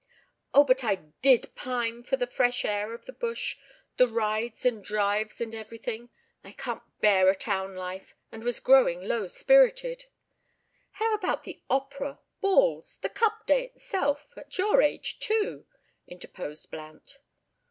"Oh! 0.51 0.63
but 0.63 0.83
I 0.83 0.95
did 1.21 1.53
pine 1.53 2.03
so 2.03 2.09
for 2.09 2.17
the 2.17 2.25
fresh 2.25 2.65
air 2.65 2.91
of 2.95 3.05
the 3.05 3.13
bush—the 3.13 4.07
rides 4.07 4.65
and 4.65 4.83
drives 4.83 5.39
and 5.39 5.53
everything. 5.53 6.09
I 6.43 6.53
can't 6.53 6.81
bear 7.01 7.29
a 7.29 7.35
town 7.35 7.75
life, 7.75 8.15
and 8.31 8.43
was 8.43 8.59
growing 8.59 9.01
low 9.03 9.27
spirited." 9.27 10.05
"How 10.93 11.13
about 11.13 11.43
the 11.43 11.61
opera, 11.69 12.17
balls, 12.39 12.97
the 12.97 13.09
Cup 13.09 13.45
Day 13.45 13.65
itself, 13.65 14.33
at 14.35 14.57
your 14.57 14.81
age 14.81 15.19
too?" 15.19 15.67
interposed 16.07 16.71
Blount. 16.71 17.19